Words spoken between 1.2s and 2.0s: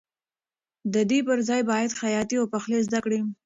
پر ځای باید